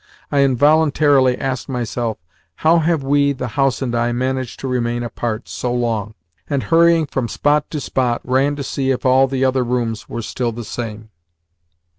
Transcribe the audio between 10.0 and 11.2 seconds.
were still the same.